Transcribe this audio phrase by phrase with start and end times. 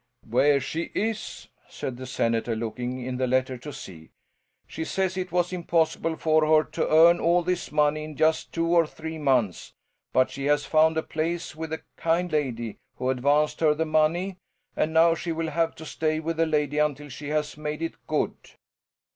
[0.27, 4.09] "Where she is?" said the senator, looking in the letter to see.
[4.65, 8.65] "She says it was impossible for her to earn all this money in just two
[8.65, 9.75] or three months,
[10.11, 14.37] but she has found a place with a kind lady, who advanced her the money,
[14.75, 17.93] and now she will have to stay with the lady until she has made it
[18.07, 18.33] good."